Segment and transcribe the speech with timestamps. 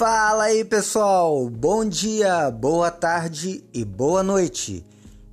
[0.00, 4.82] Fala aí pessoal, bom dia, boa tarde e boa noite.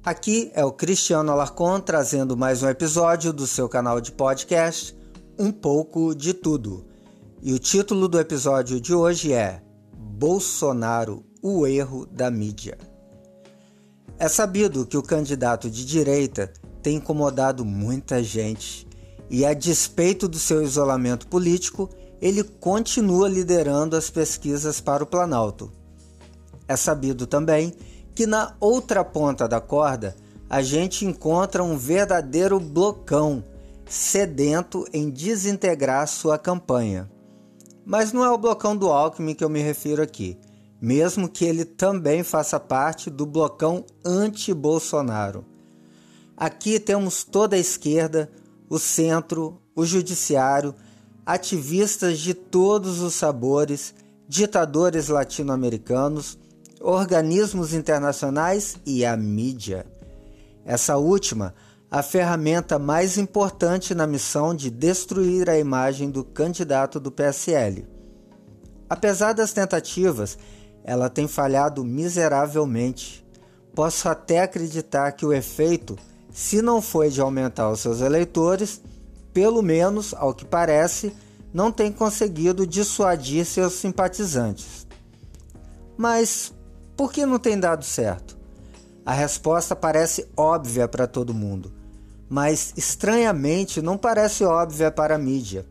[0.04, 4.94] Aqui é o Cristiano Alarcon trazendo mais um episódio do seu canal de podcast
[5.40, 6.86] Um pouco de tudo.
[7.42, 9.64] E o título do episódio de hoje é
[9.98, 12.78] Bolsonaro, o erro da mídia.
[14.20, 16.52] É sabido que o candidato de direita
[16.84, 18.86] tem incomodado muita gente
[19.30, 21.90] e, a despeito do seu isolamento político,
[22.22, 25.72] ele continua liderando as pesquisas para o Planalto.
[26.68, 27.74] É sabido também
[28.16, 30.16] que na outra ponta da corda
[30.50, 33.44] a gente encontra um verdadeiro blocão
[33.86, 37.10] sedento em desintegrar sua campanha.
[37.86, 40.38] Mas não é o blocão do Alckmin que eu me refiro aqui,
[40.82, 45.46] mesmo que ele também faça parte do blocão anti-Bolsonaro.
[46.36, 48.30] Aqui temos toda a esquerda,
[48.70, 50.76] o centro, o judiciário,
[51.28, 53.94] ativistas de todos os sabores,
[54.30, 56.40] ditadores latino-americanos,
[56.80, 59.86] organismos internacionais e a mídia.
[60.64, 61.54] Essa última,
[61.92, 67.86] a ferramenta mais importante na missão de destruir a imagem do candidato do PSL.
[68.90, 70.38] Apesar das tentativas,
[70.82, 73.28] ela tem falhado miseravelmente.
[73.76, 75.98] Posso até acreditar que o efeito,
[76.32, 78.82] se não foi de aumentar os seus eleitores,
[79.38, 81.16] pelo menos, ao que parece,
[81.54, 84.88] não tem conseguido dissuadir seus simpatizantes.
[85.96, 86.52] Mas
[86.96, 88.36] por que não tem dado certo?
[89.06, 91.72] A resposta parece óbvia para todo mundo,
[92.28, 95.68] mas estranhamente não parece óbvia para a mídia.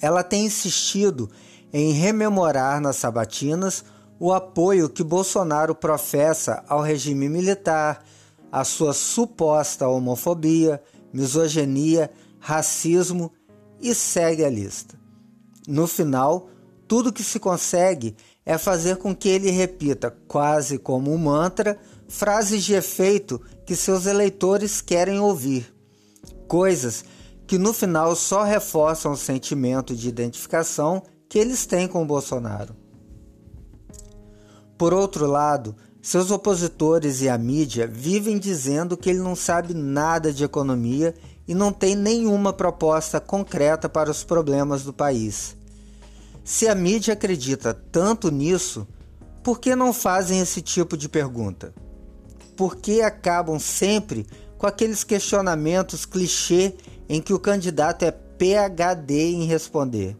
[0.00, 1.30] Ela tem insistido
[1.72, 3.84] em rememorar nas sabatinas
[4.18, 8.04] o apoio que Bolsonaro professa ao regime militar,
[8.50, 13.32] a sua suposta homofobia misoginia, racismo
[13.80, 14.98] e segue a lista.
[15.66, 16.48] No final,
[16.86, 22.64] tudo que se consegue é fazer com que ele repita, quase como um mantra, frases
[22.64, 25.72] de efeito que seus eleitores querem ouvir.
[26.46, 27.04] Coisas
[27.46, 32.74] que no final só reforçam o sentimento de identificação que eles têm com Bolsonaro.
[34.78, 40.32] Por outro lado, seus opositores e a mídia vivem dizendo que ele não sabe nada
[40.32, 41.14] de economia
[41.46, 45.56] e não tem nenhuma proposta concreta para os problemas do país.
[46.44, 48.86] Se a mídia acredita tanto nisso,
[49.42, 51.74] por que não fazem esse tipo de pergunta?
[52.56, 54.26] Por que acabam sempre
[54.56, 56.74] com aqueles questionamentos clichê
[57.08, 60.16] em que o candidato é PhD em responder?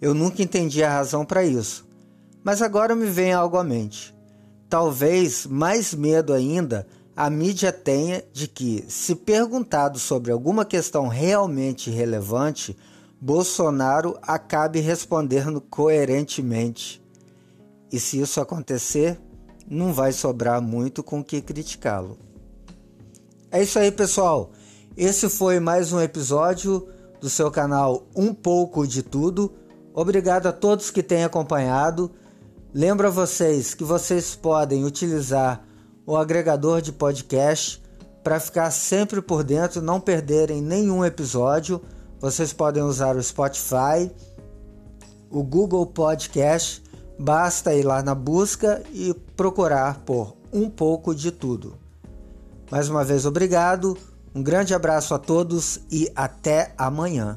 [0.00, 1.86] Eu nunca entendi a razão para isso,
[2.42, 4.14] mas agora me vem algo à mente.
[4.70, 6.86] Talvez mais medo ainda
[7.16, 12.76] a mídia tenha de que, se perguntado sobre alguma questão realmente relevante,
[13.20, 17.02] Bolsonaro acabe respondendo coerentemente.
[17.90, 19.20] E se isso acontecer,
[19.68, 22.16] não vai sobrar muito com que criticá-lo.
[23.50, 24.52] É isso aí, pessoal.
[24.96, 26.88] Esse foi mais um episódio
[27.20, 29.52] do seu canal Um Pouco de Tudo.
[29.92, 32.12] Obrigado a todos que têm acompanhado.
[32.72, 35.60] Lembro a vocês que vocês podem utilizar
[36.06, 37.82] o agregador de podcast
[38.22, 41.80] para ficar sempre por dentro, não perderem nenhum episódio.
[42.20, 44.08] Vocês podem usar o Spotify,
[45.28, 46.80] o Google Podcast.
[47.18, 51.76] Basta ir lá na busca e procurar por um pouco de tudo.
[52.70, 53.98] Mais uma vez, obrigado,
[54.32, 57.36] um grande abraço a todos e até amanhã.